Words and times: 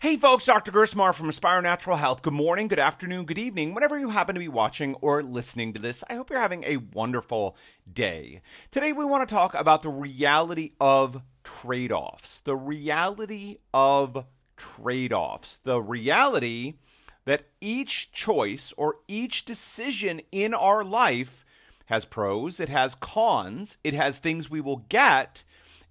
Hey 0.00 0.16
folks, 0.16 0.46
Dr. 0.46 0.72
Gersmar 0.72 1.14
from 1.14 1.28
Aspire 1.28 1.60
Natural 1.60 1.98
Health. 1.98 2.22
Good 2.22 2.32
morning, 2.32 2.68
good 2.68 2.78
afternoon, 2.78 3.26
good 3.26 3.36
evening, 3.36 3.74
whenever 3.74 3.98
you 3.98 4.08
happen 4.08 4.34
to 4.34 4.38
be 4.38 4.48
watching 4.48 4.94
or 5.02 5.22
listening 5.22 5.74
to 5.74 5.78
this. 5.78 6.02
I 6.08 6.14
hope 6.14 6.30
you're 6.30 6.40
having 6.40 6.64
a 6.64 6.78
wonderful 6.78 7.54
day. 7.92 8.40
Today 8.70 8.94
we 8.94 9.04
want 9.04 9.28
to 9.28 9.34
talk 9.34 9.52
about 9.52 9.82
the 9.82 9.90
reality 9.90 10.72
of 10.80 11.20
trade 11.44 11.92
offs. 11.92 12.40
The 12.40 12.56
reality 12.56 13.58
of 13.74 14.24
trade 14.56 15.12
offs. 15.12 15.58
The 15.64 15.82
reality 15.82 16.76
that 17.26 17.48
each 17.60 18.10
choice 18.10 18.72
or 18.78 19.00
each 19.06 19.44
decision 19.44 20.22
in 20.32 20.54
our 20.54 20.82
life 20.82 21.44
has 21.88 22.06
pros, 22.06 22.58
it 22.58 22.70
has 22.70 22.94
cons, 22.94 23.76
it 23.84 23.92
has 23.92 24.16
things 24.16 24.48
we 24.48 24.62
will 24.62 24.86
get, 24.88 25.42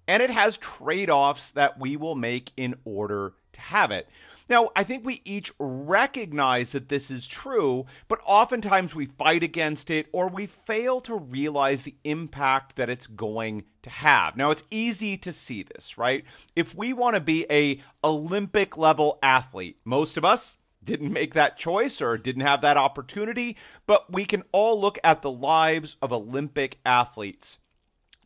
and 0.08 0.20
it 0.20 0.30
has 0.30 0.58
trade 0.58 1.10
offs 1.10 1.52
that 1.52 1.78
we 1.78 1.96
will 1.96 2.16
make 2.16 2.50
in 2.56 2.74
order 2.84 3.34
have 3.60 3.90
it. 3.90 4.08
Now, 4.50 4.70
I 4.74 4.82
think 4.82 5.06
we 5.06 5.22
each 5.24 5.52
recognize 5.60 6.72
that 6.72 6.88
this 6.88 7.08
is 7.08 7.28
true, 7.28 7.86
but 8.08 8.18
oftentimes 8.26 8.96
we 8.96 9.06
fight 9.06 9.44
against 9.44 9.90
it 9.90 10.08
or 10.10 10.26
we 10.26 10.46
fail 10.46 11.00
to 11.02 11.14
realize 11.14 11.84
the 11.84 11.94
impact 12.02 12.74
that 12.74 12.90
it's 12.90 13.06
going 13.06 13.62
to 13.82 13.90
have. 13.90 14.36
Now, 14.36 14.50
it's 14.50 14.64
easy 14.68 15.16
to 15.18 15.32
see 15.32 15.62
this, 15.62 15.96
right? 15.96 16.24
If 16.56 16.74
we 16.74 16.92
want 16.92 17.14
to 17.14 17.20
be 17.20 17.46
a 17.48 17.80
Olympic 18.02 18.76
level 18.76 19.20
athlete, 19.22 19.78
most 19.84 20.16
of 20.16 20.24
us 20.24 20.56
didn't 20.82 21.12
make 21.12 21.34
that 21.34 21.56
choice 21.56 22.02
or 22.02 22.18
didn't 22.18 22.42
have 22.42 22.62
that 22.62 22.76
opportunity, 22.76 23.56
but 23.86 24.12
we 24.12 24.24
can 24.24 24.42
all 24.50 24.80
look 24.80 24.98
at 25.04 25.22
the 25.22 25.30
lives 25.30 25.96
of 26.02 26.12
Olympic 26.12 26.78
athletes 26.84 27.59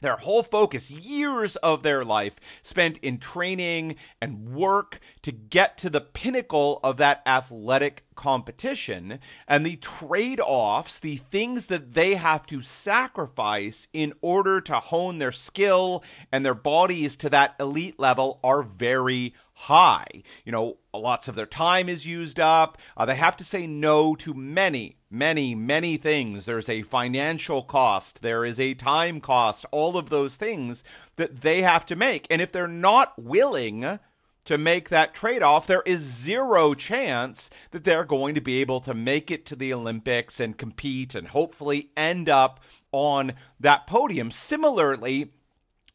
their 0.05 0.17
whole 0.17 0.43
focus, 0.43 0.91
years 0.91 1.57
of 1.57 1.83
their 1.83 2.05
life 2.05 2.35
spent 2.63 2.99
in 2.99 3.19
training 3.19 3.97
and 4.21 4.55
work 4.55 5.01
to 5.23 5.33
get 5.33 5.79
to 5.79 5.91
the 5.91 6.01
pinnacle 6.01 6.81
of 6.83 6.97
that 6.99 7.23
athletic 7.27 8.05
competition 8.15 9.19
and 9.49 9.65
the 9.65 9.77
trade 9.77 10.41
offs, 10.41 10.99
the 10.99 11.17
things 11.17 11.67
that 11.67 11.95
they 11.95 12.15
have 12.15 12.47
to 12.47 12.63
sacrifice 12.63 13.89
in 13.93 14.13
order 14.21 14.61
to 14.61 14.75
hone 14.75 15.19
their 15.19 15.33
skill 15.33 16.03
and 16.31 16.45
their 16.45 16.55
bodies 16.55 17.17
to 17.17 17.31
that 17.31 17.55
elite 17.59 17.99
level 17.99 18.39
are 18.45 18.63
very 18.63 19.35
high. 19.55 20.23
You 20.45 20.53
know, 20.53 20.79
lots 20.93 21.29
of 21.29 21.35
their 21.35 21.47
time 21.47 21.89
is 21.89 22.07
used 22.07 22.39
up. 22.39 22.79
Uh, 22.97 23.07
they 23.07 23.17
have 23.17 23.37
to 23.39 23.45
say 23.45 23.67
no 23.67 24.15
to 24.17 24.35
many, 24.35 24.97
many, 25.11 25.55
many 25.55 25.97
things. 25.97 26.45
There's 26.45 26.69
a 26.69 26.83
financial 26.83 27.63
cost, 27.63 28.23
there 28.23 28.45
is 28.45 28.61
a 28.61 28.75
time 28.75 29.21
cost, 29.21 29.65
all 29.71 29.97
of 29.97 30.11
those 30.11 30.37
things 30.37 30.85
that 31.17 31.41
they 31.43 31.63
have 31.63 31.87
to 31.87 31.97
make. 31.97 32.27
And 32.31 32.43
if 32.43 32.53
they're 32.53 32.69
not 32.69 33.15
willing, 33.19 33.99
to 34.45 34.59
make 34.59 34.91
that 34.91 35.15
trade 35.15 35.43
off, 35.43 35.67
there 35.67 35.83
is 35.87 36.03
zero 36.03 36.75
chance 36.75 37.49
that 37.71 37.85
they're 37.85 38.05
going 38.05 38.35
to 38.35 38.41
be 38.41 38.61
able 38.61 38.81
to 38.81 38.93
make 38.93 39.31
it 39.31 39.47
to 39.47 39.57
the 39.57 39.73
Olympics 39.73 40.39
and 40.39 40.59
compete 40.59 41.15
and 41.15 41.29
hopefully 41.29 41.91
end 41.97 42.29
up 42.29 42.61
on 42.93 43.33
that 43.59 43.87
podium. 43.87 44.31
Similarly, 44.31 45.33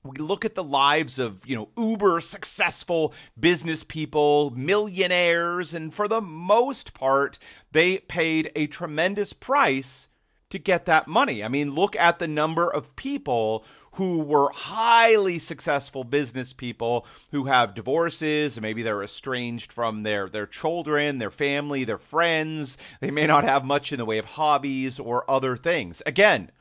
we 0.03 0.17
look 0.17 0.45
at 0.45 0.55
the 0.55 0.63
lives 0.63 1.19
of 1.19 1.45
you 1.45 1.55
know 1.55 1.69
uber 1.77 2.21
successful 2.21 3.13
business 3.39 3.83
people 3.83 4.51
millionaires 4.51 5.73
and 5.73 5.93
for 5.93 6.07
the 6.07 6.21
most 6.21 6.93
part 6.93 7.37
they 7.71 7.97
paid 7.97 8.51
a 8.55 8.67
tremendous 8.67 9.33
price 9.33 10.07
to 10.49 10.57
get 10.57 10.85
that 10.85 11.07
money. 11.07 11.43
I 11.43 11.47
mean 11.47 11.75
look 11.75 11.95
at 11.95 12.19
the 12.19 12.27
number 12.27 12.71
of 12.71 12.95
people 12.95 13.65
who 13.93 14.19
were 14.19 14.51
highly 14.53 15.37
successful 15.37 16.03
business 16.03 16.53
people 16.53 17.05
who 17.31 17.45
have 17.45 17.75
divorces 17.75 18.59
maybe 18.61 18.81
they're 18.81 19.03
estranged 19.03 19.73
from 19.73 20.03
their 20.03 20.29
their 20.29 20.47
children 20.47 21.17
their 21.17 21.31
family 21.31 21.83
their 21.83 21.97
friends. 21.97 22.77
They 23.01 23.11
may 23.11 23.27
not 23.27 23.43
have 23.43 23.65
much 23.65 23.91
in 23.91 23.97
the 23.97 24.05
way 24.05 24.17
of 24.17 24.25
hobbies 24.25 24.97
or 24.97 25.29
other 25.29 25.57
things. 25.57 26.01
Again 26.05 26.51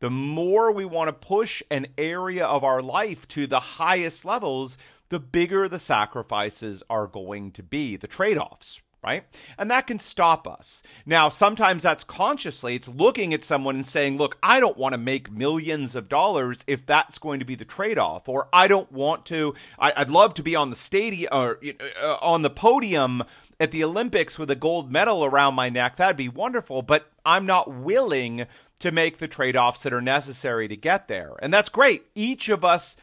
the 0.00 0.10
more 0.10 0.72
we 0.72 0.84
want 0.84 1.08
to 1.08 1.12
push 1.12 1.62
an 1.70 1.86
area 1.96 2.44
of 2.44 2.64
our 2.64 2.82
life 2.82 3.26
to 3.28 3.46
the 3.46 3.60
highest 3.60 4.24
levels, 4.24 4.76
the 5.08 5.20
bigger 5.20 5.68
the 5.68 5.78
sacrifices 5.78 6.82
are 6.90 7.06
going 7.06 7.50
to 7.52 7.62
be, 7.62 7.96
the 7.96 8.06
trade 8.06 8.38
offs, 8.38 8.80
right? 9.04 9.24
And 9.58 9.70
that 9.70 9.86
can 9.86 9.98
stop 9.98 10.48
us. 10.48 10.82
Now, 11.04 11.28
sometimes 11.28 11.82
that's 11.82 12.04
consciously, 12.04 12.74
it's 12.74 12.88
looking 12.88 13.34
at 13.34 13.44
someone 13.44 13.76
and 13.76 13.86
saying, 13.86 14.16
look, 14.16 14.38
I 14.42 14.60
don't 14.60 14.78
want 14.78 14.94
to 14.94 14.98
make 14.98 15.30
millions 15.30 15.94
of 15.94 16.08
dollars 16.08 16.60
if 16.66 16.86
that's 16.86 17.18
going 17.18 17.38
to 17.40 17.44
be 17.44 17.54
the 17.54 17.66
trade 17.66 17.98
off. 17.98 18.28
Or 18.28 18.48
I 18.52 18.66
don't 18.66 18.90
want 18.90 19.26
to, 19.26 19.54
I, 19.78 19.92
would 19.98 20.10
love 20.10 20.34
to 20.34 20.42
be 20.42 20.56
on 20.56 20.70
the 20.70 20.76
stadium 20.76 21.28
or 21.32 21.60
uh, 22.02 22.16
on 22.22 22.42
the 22.42 22.50
podium 22.50 23.22
at 23.60 23.70
the 23.70 23.84
Olympics 23.84 24.38
with 24.38 24.50
a 24.50 24.56
gold 24.56 24.90
medal 24.90 25.24
around 25.24 25.54
my 25.54 25.68
neck. 25.68 25.96
That'd 25.96 26.16
be 26.16 26.28
wonderful, 26.28 26.82
but 26.82 27.10
I'm 27.24 27.46
not 27.46 27.72
willing 27.72 28.46
to 28.80 28.92
make 28.92 29.18
the 29.18 29.28
trade 29.28 29.56
offs 29.56 29.82
that 29.82 29.92
are 29.92 30.00
necessary 30.00 30.68
to 30.68 30.76
get 30.76 31.08
there. 31.08 31.34
And 31.40 31.52
that's 31.52 31.68
great. 31.68 32.04
Each 32.14 32.48
of 32.48 32.64
us 32.64 32.96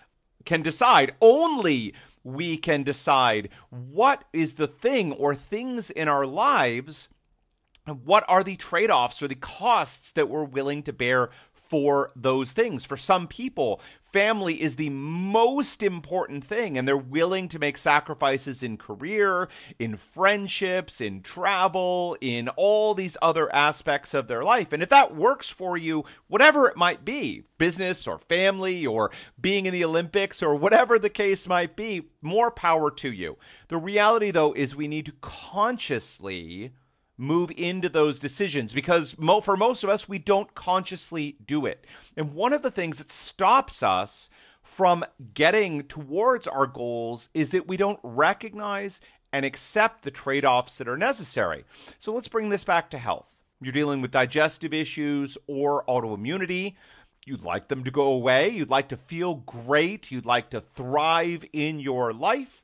can 0.46 0.62
decide. 0.62 1.16
Only 1.22 1.94
we 2.24 2.58
can 2.58 2.84
decide 2.84 3.50
what 3.70 4.26
is 4.34 4.54
the 4.54 4.68
thing 4.68 5.12
or 5.14 5.34
things 5.34 5.90
in 5.90 6.08
our 6.08 6.26
lives. 6.26 7.09
And 7.88 8.06
what 8.06 8.24
are 8.28 8.44
the 8.44 8.58
trade 8.58 8.92
offs 8.92 9.24
or 9.24 9.28
the 9.28 9.36
costs 9.36 10.12
that 10.12 10.30
we're 10.30 10.44
willing 10.44 10.84
to 10.84 10.94
bear 10.94 11.32
for 11.72 12.12
those 12.16 12.52
things. 12.52 12.84
For 12.84 12.98
some 12.98 13.28
people, 13.28 13.82
family 14.11 14.61
is 14.61 14.75
the 14.75 14.89
most 14.89 15.81
important 15.83 16.44
thing, 16.44 16.77
and 16.77 16.88
they're 16.88 16.97
willing 16.97 17.47
to 17.49 17.59
make 17.59 17.77
sacrifices 17.77 18.63
in 18.63 18.77
career, 18.77 19.49
in 19.79 19.97
friendships, 19.97 21.01
in 21.01 21.22
travel, 21.22 22.17
in 22.22 22.49
all 22.49 22.94
these 22.94 23.17
other 23.22 23.53
aspects 23.53 24.13
of 24.13 24.27
their 24.27 24.44
life. 24.44 24.73
And 24.73 24.83
if 24.83 24.89
that 24.89 25.16
works 25.16 25.49
for 25.49 25.77
you, 25.77 26.03
whatever 26.27 26.67
it 26.67 26.77
might 26.77 27.05
be 27.05 27.44
business 27.57 28.07
or 28.07 28.17
family 28.17 28.85
or 28.85 29.11
being 29.39 29.66
in 29.66 29.73
the 29.73 29.85
Olympics 29.85 30.41
or 30.41 30.55
whatever 30.55 30.97
the 30.97 31.09
case 31.09 31.47
might 31.47 31.75
be 31.75 32.09
more 32.22 32.51
power 32.51 32.89
to 32.89 33.11
you. 33.11 33.38
The 33.67 33.78
reality, 33.78 34.31
though, 34.31 34.53
is 34.53 34.75
we 34.75 34.88
need 34.88 35.05
to 35.05 35.13
consciously 35.22 36.72
move 37.22 37.52
into 37.56 37.88
those 37.88 38.20
decisions 38.20 38.74
because 38.74 39.18
mo- 39.18 39.42
for 39.42 39.56
most 39.56 39.84
of 39.84 39.90
us, 39.90 40.09
we 40.09 40.18
don't 40.18 40.54
consciously 40.56 41.38
do 41.46 41.66
it. 41.66 41.86
And 42.18 42.34
one 42.34 42.52
of 42.52 42.64
the 42.64 42.72
things 42.72 42.98
that 42.98 43.12
stops 43.12 43.84
us 43.84 44.30
from 44.64 45.06
getting 45.34 45.84
towards 45.84 46.48
our 46.48 46.66
goals 46.66 47.30
is 47.34 47.52
that 47.52 47.68
we 47.68 47.78
don't 47.78 48.00
recognize 48.02 49.00
and 49.32 49.46
accept 49.46 50.04
the 50.04 50.12
trade 50.12 50.44
offs 50.44 50.78
that 50.78 50.88
are 50.88 50.98
necessary. 50.98 51.64
So 52.00 52.14
let's 52.14 52.28
bring 52.28 52.50
this 52.50 52.64
back 52.64 52.90
to 52.90 52.98
health. 52.98 53.28
You're 53.62 53.72
dealing 53.72 54.02
with 54.02 54.12
digestive 54.12 54.74
issues 54.74 55.38
or 55.46 55.86
autoimmunity. 55.88 56.76
You'd 57.26 57.44
like 57.44 57.68
them 57.68 57.84
to 57.84 57.92
go 57.92 58.08
away. 58.08 58.50
You'd 58.50 58.72
like 58.72 58.90
to 58.90 58.98
feel 58.98 59.36
great. 59.36 60.09
You'd 60.09 60.26
like 60.26 60.50
to 60.50 60.64
thrive 60.74 61.46
in 61.53 61.80
your 61.80 62.14
life. 62.14 62.64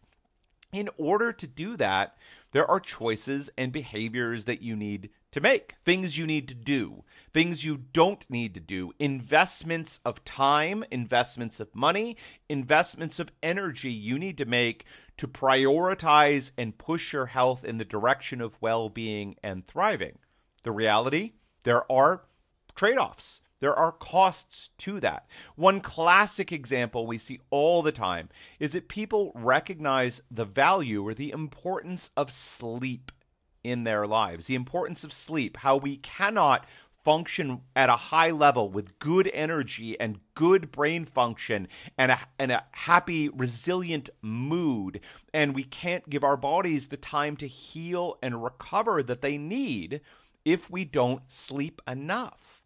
In 0.74 0.90
order 0.98 1.32
to 1.32 1.48
do 1.48 1.78
that, 1.78 2.18
there 2.58 2.72
are 2.72 2.80
choices 2.80 3.52
and 3.56 3.72
behaviors 3.72 4.46
that 4.46 4.64
you 4.64 4.76
need 4.76 5.12
to 5.32 5.40
make, 5.40 5.76
things 5.86 6.18
you 6.18 6.26
need 6.26 6.48
to 6.48 6.56
do, 6.56 7.04
things 7.32 7.64
you 7.64 7.78
don't 7.78 8.28
need 8.32 8.56
to 8.56 8.60
do, 8.60 8.92
investments 8.98 10.00
of 10.04 10.26
time, 10.26 10.84
investments 10.90 11.60
of 11.60 11.76
money, 11.76 12.18
investments 12.50 13.20
of 13.20 13.30
energy 13.44 13.92
you 13.92 14.18
need 14.18 14.40
to 14.40 14.46
make 14.46 14.86
to 15.18 15.28
prioritize 15.28 16.50
and 16.58 16.80
push 16.80 17.14
your 17.14 17.28
health 17.28 17.64
in 17.64 17.78
the 17.78 17.86
direction 17.86 18.42
of 18.42 18.60
well 18.60 18.90
being 18.90 19.36
and 19.44 19.68
thriving. 19.68 20.18
The 20.64 20.72
reality, 20.72 21.34
there 21.62 21.84
are 21.92 22.24
trade 22.76 22.98
offs. 22.98 23.42
There 23.60 23.76
are 23.76 23.92
costs 23.92 24.70
to 24.80 25.00
that. 25.00 25.28
One 25.56 25.82
classic 25.82 26.52
example 26.52 27.08
we 27.08 27.18
see 27.18 27.40
all 27.50 27.82
the 27.82 27.92
time 27.92 28.30
is 28.60 28.72
that 28.74 28.88
people 28.88 29.32
recognize 29.34 30.22
the 30.30 30.46
value 30.46 31.06
or 31.06 31.14
the 31.14 31.32
importance 31.32 32.12
of 32.16 32.32
sleep 32.32 33.12
in 33.64 33.84
their 33.84 34.06
lives, 34.06 34.46
the 34.46 34.56
importance 34.56 35.04
of 35.04 35.12
sleep, 35.12 35.58
how 35.58 35.76
we 35.76 35.98
cannot 35.98 36.66
function 37.04 37.62
at 37.76 37.90
a 37.90 37.96
high 37.96 38.32
level 38.32 38.70
with 38.70 39.00
good 39.00 39.32
energy 39.34 40.00
and 40.00 40.20
good 40.36 40.72
brain 40.72 41.06
function 41.06 41.68
and 41.98 42.12
a, 42.12 42.20
and 42.38 42.52
a 42.52 42.66
happy, 42.72 43.30
resilient 43.30 44.10
mood. 44.22 45.00
And 45.34 45.56
we 45.56 45.64
can't 45.64 46.10
give 46.10 46.24
our 46.24 46.38
bodies 46.38 46.88
the 46.88 46.98
time 46.98 47.38
to 47.38 47.48
heal 47.48 48.18
and 48.22 48.44
recover 48.44 49.02
that 49.04 49.22
they 49.22 49.38
need 49.38 50.02
if 50.46 50.70
we 50.70 50.86
don't 50.86 51.24
sleep 51.28 51.82
enough 51.88 52.57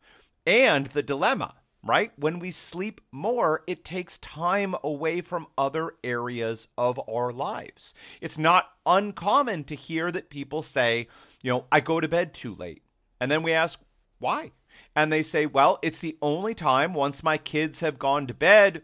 and 0.46 0.88
the 0.88 1.04
dilemma, 1.04 1.56
right? 1.84 2.12
When 2.18 2.40
we 2.40 2.52
sleep 2.52 3.02
more, 3.12 3.64
it 3.68 3.86
takes 3.86 4.18
time 4.20 4.76
away 4.84 5.22
from 5.22 5.48
other 5.58 5.94
areas 6.04 6.68
of 6.78 7.00
our 7.10 7.32
lives. 7.32 7.94
It's 8.20 8.38
not 8.38 8.70
uncommon 8.86 9.64
to 9.66 9.76
hear 9.76 10.12
that 10.12 10.30
people 10.30 10.64
say, 10.64 11.08
you 11.42 11.52
know, 11.52 11.66
I 11.72 11.80
go 11.80 12.00
to 12.00 12.08
bed 12.08 12.34
too 12.34 12.56
late. 12.56 12.84
And 13.20 13.32
then 13.32 13.44
we 13.44 13.54
ask, 13.54 13.80
why? 14.20 14.52
And 14.96 15.12
they 15.12 15.24
say, 15.24 15.46
well, 15.46 15.80
it's 15.82 16.00
the 16.00 16.18
only 16.22 16.54
time 16.54 16.94
once 16.94 17.24
my 17.24 17.38
kids 17.38 17.80
have 17.80 18.00
gone 18.00 18.28
to 18.28 18.34
bed 18.34 18.84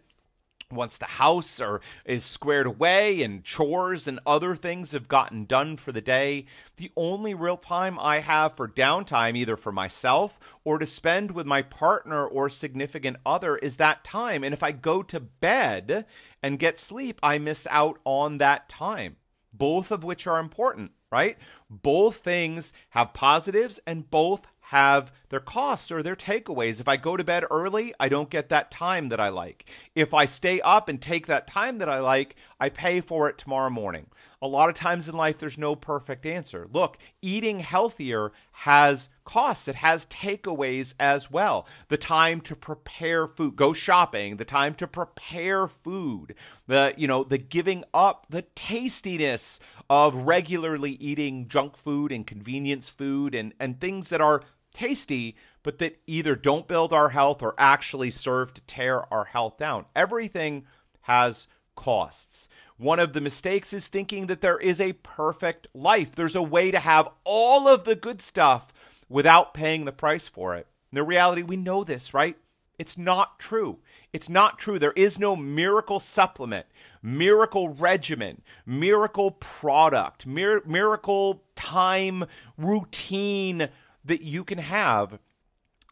once 0.72 0.98
the 0.98 1.06
house 1.06 1.62
or 1.62 1.80
is 2.04 2.26
squared 2.26 2.68
away 2.68 3.22
and 3.22 3.44
chores 3.44 4.08
and 4.08 4.20
other 4.26 4.56
things 4.56 4.92
have 4.92 5.08
gotten 5.08 5.46
done 5.46 5.78
for 5.78 5.92
the 5.92 6.02
day, 6.02 6.46
the 6.76 6.92
only 6.98 7.34
real 7.34 7.58
time 7.58 7.98
I 8.00 8.20
have 8.20 8.56
for 8.56 8.68
downtime, 8.68 9.38
either 9.38 9.56
for 9.56 9.72
myself 9.72 10.38
or 10.66 10.78
to 10.78 10.86
spend 10.86 11.32
with 11.32 11.46
my 11.46 11.62
partner 11.62 12.26
or 12.26 12.50
significant 12.50 13.18
other, 13.26 13.56
is 13.58 13.78
that 13.78 14.04
time. 14.04 14.44
And 14.44 14.54
if 14.54 14.62
I 14.62 14.74
go 14.74 15.02
to 15.04 15.20
bed 15.20 16.06
and 16.44 16.60
get 16.60 16.80
sleep, 16.80 17.20
I 17.24 17.38
miss 17.38 17.66
out 17.70 18.00
on 18.04 18.38
that 18.40 18.68
time, 18.68 19.16
both 19.54 19.90
of 19.90 20.04
which 20.04 20.28
are 20.28 20.40
important, 20.40 20.92
right? 21.12 21.38
Both 21.70 22.18
things 22.18 22.74
have 22.90 23.14
positives 23.14 23.80
and 23.88 24.10
both 24.10 24.42
have 24.68 25.14
their 25.30 25.40
costs 25.40 25.92
or 25.92 26.04
their 26.04 26.16
takeaways. 26.16 26.82
If 26.82 26.90
I 26.90 26.98
go 26.98 27.16
to 27.16 27.24
bed 27.24 27.46
early, 27.50 27.94
I 28.02 28.10
don't 28.10 28.30
get 28.30 28.50
that 28.50 28.70
time 28.70 29.08
that 29.10 29.20
I 29.20 29.30
like. 29.30 29.70
If 29.96 30.14
I 30.14 30.26
stay 30.26 30.60
up 30.60 30.90
and 30.90 31.02
take 31.02 31.28
that 31.28 31.48
time 31.48 31.78
that 31.78 31.88
I 31.88 32.00
like, 32.00 32.36
I 32.60 32.68
pay 32.68 33.00
for 33.00 33.30
it 33.30 33.38
tomorrow 33.38 33.70
morning. 33.70 34.08
A 34.42 34.48
lot 34.48 34.68
of 34.68 34.76
times 34.76 35.08
in 35.08 35.16
life, 35.16 35.38
there's 35.38 35.58
no 35.58 35.76
perfect 35.76 36.26
answer. 36.26 36.68
Look, 36.72 36.98
eating 37.22 37.60
healthier 37.60 38.34
has 38.52 39.08
costs, 39.24 39.70
it 39.70 39.76
has 39.76 40.06
takeaways 40.08 40.94
as 41.00 41.32
well. 41.32 41.66
The 41.88 41.98
time 41.98 42.42
to 42.42 42.56
prepare 42.56 43.28
food, 43.28 43.56
go 43.56 43.72
shopping, 43.72 44.36
the 44.36 44.46
time 44.46 44.76
to 44.76 44.88
prepare 44.88 45.68
food, 45.68 46.36
the, 46.68 46.94
you 46.98 47.08
know, 47.08 47.24
the 47.24 47.38
giving 47.38 47.84
up 47.94 48.28
the 48.30 48.44
tastiness 48.44 49.60
of 49.90 50.16
regularly 50.16 50.92
eating 50.92 51.48
junk 51.48 51.78
food 51.78 52.12
and 52.12 52.28
convenience 52.28 52.90
food 52.90 53.34
and, 53.34 53.54
and 53.60 53.80
things 53.80 54.10
that 54.10 54.22
are 54.22 54.44
tasty, 54.78 55.36
but 55.64 55.80
that 55.80 56.00
either 56.06 56.36
don't 56.36 56.68
build 56.68 56.94
our 56.94 57.10
health 57.10 57.42
or 57.42 57.56
actually 57.58 58.12
serve 58.12 58.54
to 58.54 58.62
tear 58.62 59.12
our 59.12 59.26
health 59.26 59.58
down. 59.58 59.86
Everything 59.96 60.66
has 61.02 61.48
costs. 61.76 62.48
One 62.78 63.00
of 63.00 63.14
the 63.14 63.22
mistakes 63.22 63.74
is 63.74 63.88
thinking 63.88 64.28
that 64.28 64.42
there 64.42 64.60
is 64.60 64.80
a 64.80 64.94
perfect 64.94 65.68
life. 65.74 66.14
There's 66.14 66.36
a 66.36 66.44
way 66.44 66.70
to 66.70 66.80
have 66.80 67.10
all 67.24 67.68
of 67.68 67.86
the 67.86 67.96
good 67.96 68.22
stuff 68.22 68.72
without 69.10 69.56
paying 69.56 69.86
the 69.86 69.92
price 69.92 70.28
for 70.28 70.56
it. 70.56 70.68
In 70.92 70.98
the 70.98 71.04
reality, 71.04 71.42
we 71.42 71.58
know 71.58 71.84
this, 71.84 72.14
right? 72.14 72.38
It's 72.78 72.98
not 72.98 73.40
true. 73.40 73.80
It's 74.14 74.30
not 74.30 74.60
true. 74.60 74.78
There 74.78 74.92
is 74.92 75.18
no 75.18 75.36
miracle 75.36 76.00
supplement, 76.00 76.68
miracle 77.02 77.70
regimen, 77.70 78.44
miracle 78.66 79.32
product, 79.32 80.28
mir- 80.28 80.62
miracle 80.66 81.44
time 81.56 82.26
routine 82.58 83.70
that 84.08 84.22
you 84.22 84.44
can 84.44 84.58
have 84.58 85.20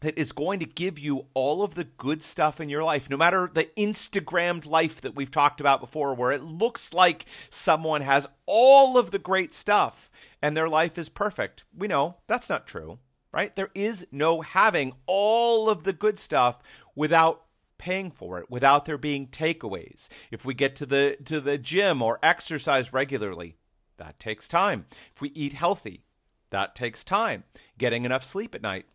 that 0.01 0.17
is 0.17 0.31
going 0.31 0.59
to 0.59 0.65
give 0.65 0.99
you 0.99 1.25
all 1.33 1.63
of 1.63 1.75
the 1.75 1.83
good 1.83 2.21
stuff 2.21 2.59
in 2.59 2.69
your 2.69 2.83
life, 2.83 3.09
no 3.09 3.17
matter 3.17 3.49
the 3.53 3.69
Instagrammed 3.77 4.65
life 4.65 5.01
that 5.01 5.15
we've 5.15 5.31
talked 5.31 5.59
about 5.59 5.79
before, 5.79 6.13
where 6.13 6.31
it 6.31 6.43
looks 6.43 6.93
like 6.93 7.25
someone 7.49 8.01
has 8.01 8.27
all 8.45 8.97
of 8.97 9.11
the 9.11 9.19
great 9.19 9.55
stuff 9.55 10.09
and 10.41 10.55
their 10.55 10.69
life 10.69 10.97
is 10.97 11.09
perfect. 11.09 11.63
We 11.75 11.87
know 11.87 12.17
that's 12.27 12.49
not 12.49 12.67
true, 12.67 12.99
right? 13.31 13.55
There 13.55 13.71
is 13.73 14.05
no 14.11 14.41
having 14.41 14.93
all 15.07 15.69
of 15.69 15.83
the 15.83 15.93
good 15.93 16.19
stuff 16.19 16.59
without 16.93 17.41
paying 17.77 18.09
for 18.09 18.39
it 18.39 18.49
without 18.49 18.85
there 18.85 18.97
being 18.97 19.27
takeaways 19.27 20.07
if 20.31 20.45
we 20.45 20.53
get 20.53 20.77
to 20.77 20.85
the 20.85 21.17
to 21.25 21.41
the 21.41 21.57
gym 21.57 22.01
or 22.01 22.17
exercise 22.23 22.93
regularly 22.93 23.57
that 23.97 24.17
takes 24.17 24.47
time 24.47 24.85
if 25.13 25.19
we 25.19 25.27
eat 25.35 25.51
healthy 25.51 26.04
that 26.55 26.73
takes 26.73 27.03
time. 27.03 27.43
Getting 27.77 28.05
enough 28.05 28.23
sleep 28.23 28.55
at 28.55 28.61
night, 28.61 28.85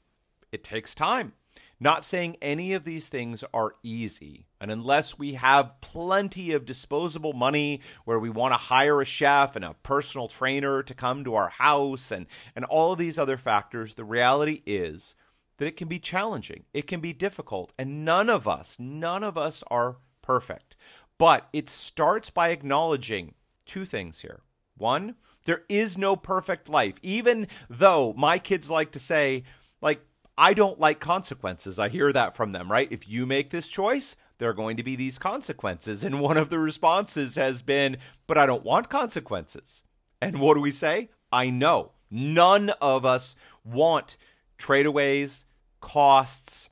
it 0.51 0.65
takes 0.65 0.95
time. 0.95 1.35
Not 1.79 2.07
saying 2.07 2.37
any 2.41 2.73
of 2.73 2.85
these 2.85 3.09
things 3.09 3.45
are 3.53 3.75
easy. 3.83 4.47
And 4.61 4.71
unless 4.71 5.19
we 5.19 5.35
have 5.35 5.81
plenty 5.83 6.53
of 6.53 6.65
disposable 6.65 7.35
money 7.35 7.83
where 8.07 8.19
we 8.19 8.31
want 8.31 8.55
to 8.55 8.59
hire 8.59 9.03
a 9.03 9.05
chef 9.05 9.57
and 9.57 9.65
a 9.65 9.77
personal 9.83 10.27
trainer 10.27 10.83
to 10.83 10.95
come 10.95 11.23
to 11.25 11.35
our 11.35 11.51
house 11.51 12.11
and, 12.11 12.27
and 12.57 12.65
all 12.65 12.93
of 12.93 12.99
these 12.99 13.19
other 13.19 13.37
factors, 13.37 13.93
the 13.95 14.05
reality 14.05 14.63
is 14.65 15.15
that 15.59 15.67
it 15.67 15.77
can 15.77 15.89
be 15.89 15.99
challenging. 15.99 16.65
It 16.73 16.87
can 16.87 17.01
be 17.01 17.13
difficult. 17.13 17.73
And 17.79 18.07
none 18.07 18.31
of 18.31 18.49
us, 18.49 18.77
none 18.79 19.23
of 19.23 19.37
us 19.37 19.63
are 19.71 19.99
perfect. 20.23 20.77
But 21.19 21.49
it 21.53 21.69
starts 21.69 22.31
by 22.31 22.49
acknowledging 22.51 23.35
two 23.67 23.85
things 23.85 24.21
here. 24.21 24.41
One, 24.79 25.17
there 25.45 25.63
is 25.69 25.97
no 25.99 26.17
perfect 26.17 26.69
life. 26.69 26.95
Even 27.03 27.49
though 27.69 28.15
my 28.17 28.39
kids 28.39 28.71
like 28.71 28.93
to 28.93 29.01
say, 29.01 29.45
like, 29.81 30.03
I 30.37 30.55
don't 30.55 30.81
like 30.81 31.01
consequences. 31.01 31.79
I 31.79 31.89
hear 31.89 32.13
that 32.13 32.37
from 32.37 32.53
them, 32.53 32.71
right? 32.71 32.91
If 32.91 33.09
you 33.09 33.27
make 33.27 33.51
this 33.51 33.69
choice, 33.69 34.17
there 34.39 34.49
are 34.49 34.55
going 34.55 34.77
to 34.79 34.83
be 34.83 34.97
these 34.97 35.19
consequences. 35.19 36.03
And 36.03 36.21
one 36.21 36.37
of 36.37 36.51
the 36.51 36.59
responses 36.59 37.35
has 37.35 37.63
been, 37.63 37.99
but 38.27 38.39
I 38.39 38.47
don't 38.47 38.65
want 38.65 38.89
consequences. 38.89 39.85
And 40.21 40.41
what 40.41 40.55
do 40.55 40.61
we 40.61 40.73
say? 40.73 41.11
I 41.33 41.51
know. 41.51 41.93
None 42.11 42.71
of 42.81 43.05
us 43.05 43.37
want 43.65 44.17
tradeaways, 44.59 45.45
costs, 45.81 46.69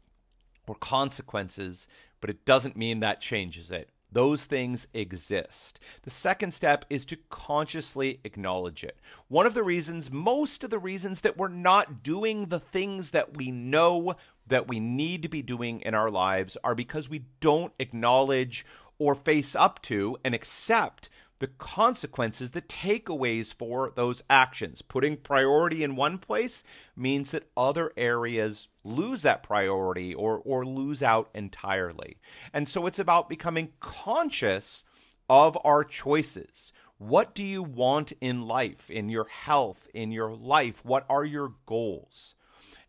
or 0.67 0.75
consequences, 0.75 1.87
but 2.21 2.31
it 2.31 2.45
doesn't 2.45 2.77
mean 2.77 3.01
that 3.01 3.21
changes 3.21 3.71
it. 3.71 3.91
Those 4.11 4.45
things 4.47 4.87
exist. 4.95 5.79
The 6.03 6.11
second 6.11 6.55
step 6.55 6.85
is 6.89 7.05
to 7.07 7.19
consciously 7.29 8.21
acknowledge 8.25 8.83
it. 8.83 8.99
One 9.29 9.47
of 9.47 9.55
the 9.55 9.63
reasons, 9.63 10.11
most 10.11 10.65
of 10.65 10.71
the 10.71 10.79
reasons 10.79 11.21
that 11.21 11.37
we're 11.37 11.49
not 11.49 12.03
doing 12.03 12.47
the 12.47 12.61
things 12.61 13.11
that 13.11 13.37
we 13.37 13.51
know 13.51 14.17
that 14.47 14.67
we 14.67 14.81
need 14.81 15.23
to 15.23 15.29
be 15.29 15.43
doing 15.43 15.81
in 15.83 15.95
our 15.95 16.11
lives 16.11 16.57
are 16.65 16.75
because 16.75 17.09
we 17.09 17.25
don't 17.41 17.75
acknowledge 17.79 18.65
or 18.99 19.15
face 19.15 19.55
up 19.55 19.83
to 19.83 20.17
and 20.25 20.35
accept 20.35 21.09
the 21.39 21.47
consequences, 21.47 22.51
the 22.51 22.63
takeaways 22.63 23.53
for 23.53 23.93
those 23.95 24.23
actions. 24.29 24.83
Putting 24.83 25.17
priority 25.17 25.85
in 25.85 25.95
one 25.95 26.19
place 26.19 26.65
means 26.97 27.31
that 27.31 27.49
other 27.57 27.93
areas 27.97 28.69
lose 28.85 29.23
that 29.23 29.43
priority 29.43 30.15
or, 30.15 30.39
or 30.45 30.67
lose 30.67 31.03
out 31.03 31.31
entirely. 31.35 32.19
And 32.53 32.69
so 32.69 32.87
it's 32.87 32.99
about 32.99 33.29
becoming 33.29 33.73
conscious 33.81 34.85
of 35.29 35.57
our 35.65 35.85
choices. 35.85 36.73
What 36.99 37.35
do 37.35 37.45
you 37.45 37.63
want 37.63 38.13
in 38.21 38.43
life, 38.43 38.91
in 38.91 39.09
your 39.09 39.29
health, 39.29 39.87
in 39.95 40.11
your 40.11 40.35
life? 40.35 40.85
What 40.85 41.07
are 41.09 41.25
your 41.25 41.53
goals? 41.67 42.35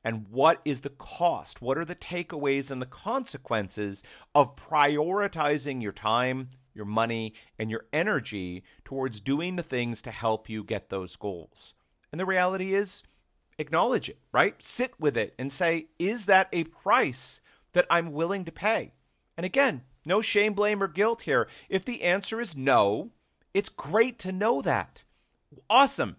And 0.04 0.28
what 0.30 0.62
is 0.64 0.80
the 0.80 0.90
cost? 0.90 1.62
What 1.62 1.78
are 1.78 1.86
the 1.86 1.96
takeaways 1.96 2.72
and 2.72 2.82
the 2.82 2.88
consequences 2.88 4.02
of 4.34 4.56
prioritizing 4.56 5.82
your 5.82 5.92
time, 5.92 6.50
your 6.74 6.86
money, 6.86 7.34
and 7.58 7.70
your 7.70 7.86
energy 7.92 8.64
towards 8.86 9.20
doing 9.20 9.56
the 9.56 9.64
things 9.64 10.02
to 10.02 10.12
help 10.12 10.50
you 10.50 10.64
get 10.64 10.90
those 10.90 11.16
goals. 11.16 11.74
And 12.12 12.20
the 12.20 12.26
reality 12.26 12.74
is, 12.74 13.04
acknowledge 13.58 14.10
it, 14.10 14.20
right? 14.32 14.56
Sit 14.62 15.00
with 15.00 15.18
it 15.18 15.34
and 15.38 15.52
say, 15.52 15.88
is 16.00 16.26
that 16.26 16.50
a 16.52 16.64
price 16.66 17.42
that 17.74 17.86
I'm 17.90 18.14
willing 18.14 18.46
to 18.46 18.52
pay? 18.52 18.94
And 19.38 19.46
again, 19.46 19.84
no 20.06 20.22
shame, 20.22 20.54
blame, 20.54 20.82
or 20.82 20.88
guilt 20.88 21.24
here. 21.24 21.48
If 21.70 21.86
the 21.86 22.04
answer 22.04 22.42
is 22.42 22.56
no, 22.56 23.12
it's 23.54 23.70
great 23.70 24.18
to 24.20 24.32
know 24.32 24.62
that. 24.62 25.04
Awesome. 25.70 26.16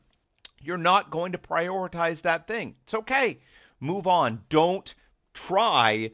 You're 0.61 0.79
not 0.79 1.11
going 1.11 1.33
to 1.33 1.39
prioritize 1.39 2.23
that 2.23 2.47
thing. 2.47 2.77
It's 2.83 2.95
okay. 2.95 3.41
Move 3.81 4.07
on. 4.07 4.43
Don't 4.49 4.95
try 5.33 6.11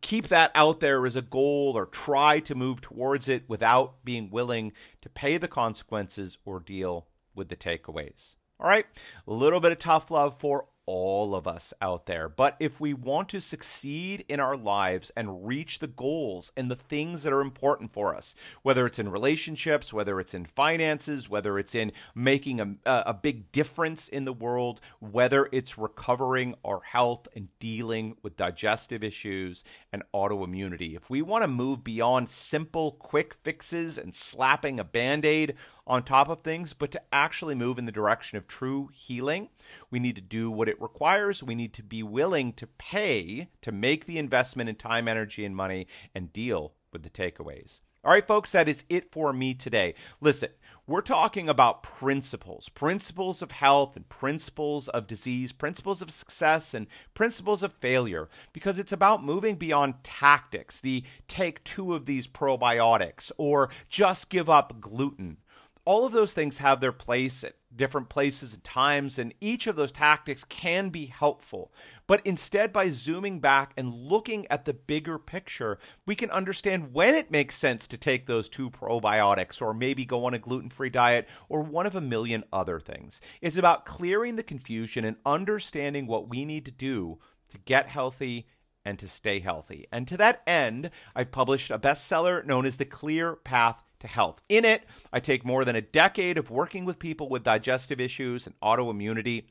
keep 0.00 0.28
that 0.28 0.50
out 0.54 0.80
there 0.80 1.06
as 1.06 1.16
a 1.16 1.22
goal 1.22 1.72
or 1.74 1.86
try 1.86 2.38
to 2.40 2.54
move 2.54 2.80
towards 2.80 3.28
it 3.28 3.44
without 3.48 4.04
being 4.04 4.30
willing 4.30 4.72
to 5.00 5.08
pay 5.08 5.38
the 5.38 5.48
consequences 5.48 6.38
or 6.44 6.60
deal 6.60 7.06
with 7.34 7.48
the 7.48 7.56
takeaways. 7.56 8.36
All 8.60 8.68
right, 8.68 8.86
a 9.26 9.32
little 9.32 9.60
bit 9.60 9.72
of 9.72 9.78
tough 9.78 10.10
love 10.10 10.38
for 10.38 10.66
all 10.86 11.34
of 11.34 11.46
us 11.46 11.72
out 11.80 12.06
there. 12.06 12.28
But 12.28 12.56
if 12.60 12.80
we 12.80 12.92
want 12.94 13.28
to 13.30 13.40
succeed 13.40 14.24
in 14.28 14.40
our 14.40 14.56
lives 14.56 15.10
and 15.16 15.46
reach 15.46 15.78
the 15.78 15.86
goals 15.86 16.52
and 16.56 16.70
the 16.70 16.76
things 16.76 17.22
that 17.22 17.32
are 17.32 17.40
important 17.40 17.92
for 17.92 18.14
us, 18.14 18.34
whether 18.62 18.86
it's 18.86 18.98
in 18.98 19.10
relationships, 19.10 19.92
whether 19.92 20.20
it's 20.20 20.34
in 20.34 20.44
finances, 20.44 21.28
whether 21.28 21.58
it's 21.58 21.74
in 21.74 21.92
making 22.14 22.60
a, 22.60 22.76
a 22.84 23.14
big 23.14 23.50
difference 23.52 24.08
in 24.08 24.24
the 24.24 24.32
world, 24.32 24.80
whether 25.00 25.48
it's 25.52 25.78
recovering 25.78 26.54
our 26.64 26.80
health 26.80 27.28
and 27.34 27.48
dealing 27.58 28.16
with 28.22 28.36
digestive 28.36 29.02
issues 29.02 29.64
and 29.92 30.02
autoimmunity, 30.14 30.96
if 30.96 31.08
we 31.08 31.22
want 31.22 31.42
to 31.42 31.48
move 31.48 31.84
beyond 31.84 32.30
simple 32.30 32.92
quick 32.92 33.34
fixes 33.42 33.98
and 33.98 34.14
slapping 34.14 34.78
a 34.78 34.84
band 34.84 35.24
aid 35.24 35.54
on 35.86 36.02
top 36.02 36.28
of 36.28 36.42
things, 36.42 36.72
but 36.72 36.90
to 36.90 37.02
actually 37.12 37.54
move 37.54 37.78
in 37.78 37.84
the 37.84 37.92
direction 37.92 38.38
of 38.38 38.46
true 38.46 38.88
healing, 38.92 39.48
we 39.90 39.98
need 39.98 40.14
to 40.14 40.20
do 40.20 40.50
what 40.50 40.68
it 40.68 40.80
requires. 40.80 41.42
We 41.42 41.54
need 41.54 41.74
to 41.74 41.82
be 41.82 42.02
willing 42.02 42.52
to 42.54 42.66
pay 42.66 43.48
to 43.62 43.72
make 43.72 44.06
the 44.06 44.18
investment 44.18 44.70
in 44.70 44.76
time, 44.76 45.08
energy, 45.08 45.44
and 45.44 45.54
money 45.54 45.86
and 46.14 46.32
deal 46.32 46.72
with 46.92 47.02
the 47.02 47.10
takeaways. 47.10 47.80
All 48.04 48.12
right, 48.12 48.26
folks, 48.26 48.52
that 48.52 48.68
is 48.68 48.84
it 48.90 49.10
for 49.10 49.32
me 49.32 49.54
today. 49.54 49.94
Listen, 50.20 50.50
we're 50.86 51.00
talking 51.00 51.48
about 51.48 51.82
principles 51.82 52.68
principles 52.68 53.40
of 53.40 53.50
health 53.50 53.96
and 53.96 54.06
principles 54.10 54.88
of 54.88 55.06
disease, 55.06 55.52
principles 55.52 56.02
of 56.02 56.10
success 56.10 56.74
and 56.74 56.86
principles 57.14 57.62
of 57.62 57.72
failure, 57.72 58.28
because 58.52 58.78
it's 58.78 58.92
about 58.92 59.24
moving 59.24 59.56
beyond 59.56 59.94
tactics, 60.02 60.80
the 60.80 61.02
take 61.28 61.64
two 61.64 61.94
of 61.94 62.04
these 62.04 62.26
probiotics, 62.26 63.32
or 63.38 63.70
just 63.88 64.28
give 64.28 64.50
up 64.50 64.82
gluten 64.82 65.38
all 65.84 66.06
of 66.06 66.12
those 66.12 66.32
things 66.32 66.58
have 66.58 66.80
their 66.80 66.92
place 66.92 67.44
at 67.44 67.56
different 67.74 68.08
places 68.08 68.54
and 68.54 68.64
times, 68.64 69.18
and 69.18 69.34
each 69.40 69.66
of 69.66 69.76
those 69.76 69.92
tactics 69.92 70.44
can 70.44 70.88
be 70.88 71.06
helpful. 71.06 71.72
But 72.06 72.22
instead, 72.24 72.72
by 72.72 72.90
zooming 72.90 73.40
back 73.40 73.72
and 73.76 73.92
looking 73.92 74.46
at 74.48 74.64
the 74.64 74.74
bigger 74.74 75.18
picture, 75.18 75.78
we 76.06 76.14
can 76.14 76.30
understand 76.30 76.94
when 76.94 77.14
it 77.14 77.30
makes 77.30 77.56
sense 77.56 77.86
to 77.88 77.98
take 77.98 78.26
those 78.26 78.48
two 78.48 78.70
probiotics, 78.70 79.60
or 79.60 79.74
maybe 79.74 80.04
go 80.04 80.24
on 80.24 80.34
a 80.34 80.38
gluten 80.38 80.70
free 80.70 80.90
diet, 80.90 81.28
or 81.48 81.62
one 81.62 81.86
of 81.86 81.94
a 81.94 82.00
million 82.00 82.44
other 82.52 82.80
things. 82.80 83.20
It's 83.40 83.58
about 83.58 83.86
clearing 83.86 84.36
the 84.36 84.42
confusion 84.42 85.04
and 85.04 85.16
understanding 85.26 86.06
what 86.06 86.28
we 86.28 86.44
need 86.44 86.64
to 86.66 86.70
do 86.70 87.18
to 87.50 87.58
get 87.58 87.88
healthy 87.88 88.46
and 88.84 88.98
to 88.98 89.08
stay 89.08 89.40
healthy. 89.40 89.86
And 89.90 90.06
to 90.08 90.16
that 90.18 90.42
end, 90.46 90.90
I've 91.14 91.30
published 91.30 91.70
a 91.70 91.78
bestseller 91.78 92.44
known 92.44 92.66
as 92.66 92.76
The 92.76 92.84
Clear 92.84 93.36
Path 93.36 93.82
to 94.04 94.08
health. 94.08 94.40
In 94.48 94.64
it, 94.64 94.84
I 95.12 95.20
take 95.20 95.44
more 95.44 95.64
than 95.64 95.76
a 95.76 95.82
decade 95.82 96.38
of 96.38 96.50
working 96.50 96.84
with 96.84 96.98
people 96.98 97.28
with 97.28 97.42
digestive 97.42 98.00
issues 98.00 98.46
and 98.46 98.58
autoimmunity. 98.60 99.44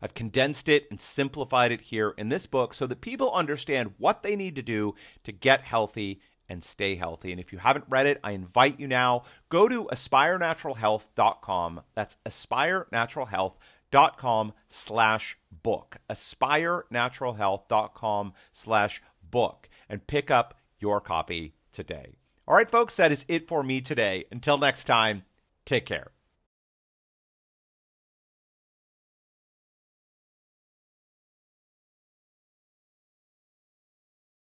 I've 0.00 0.14
condensed 0.14 0.68
it 0.68 0.86
and 0.90 1.00
simplified 1.00 1.72
it 1.72 1.80
here 1.80 2.14
in 2.18 2.28
this 2.28 2.46
book 2.46 2.74
so 2.74 2.86
that 2.86 3.00
people 3.00 3.32
understand 3.32 3.94
what 3.98 4.22
they 4.22 4.36
need 4.36 4.54
to 4.56 4.62
do 4.62 4.94
to 5.24 5.32
get 5.32 5.62
healthy 5.62 6.20
and 6.48 6.62
stay 6.62 6.94
healthy. 6.96 7.32
And 7.32 7.40
if 7.40 7.52
you 7.52 7.58
haven't 7.58 7.86
read 7.88 8.06
it, 8.06 8.20
I 8.22 8.30
invite 8.32 8.78
you 8.78 8.86
now 8.86 9.24
go 9.48 9.66
to 9.68 9.86
aspirenaturalhealth.com. 9.86 11.80
That's 11.94 12.18
aspirenaturalhealth.com 12.26 14.52
slash 14.68 15.38
book. 15.50 15.96
aspirenaturalhealth.com 16.10 18.32
slash 18.52 19.02
book 19.30 19.70
and 19.88 20.06
pick 20.06 20.30
up 20.30 20.60
your 20.78 21.00
copy 21.00 21.54
today. 21.72 22.18
All 22.46 22.54
right, 22.56 22.70
folks, 22.70 22.96
that 22.96 23.12
is 23.12 23.24
it 23.28 23.46
for 23.46 23.62
me 23.62 23.80
today. 23.80 24.24
Until 24.32 24.58
next 24.58 24.84
time, 24.84 25.22
take 25.64 25.86
care. 25.86 26.10